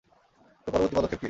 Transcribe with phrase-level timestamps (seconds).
[0.63, 1.19] তো পরবর্তী পদক্ষেপ কি?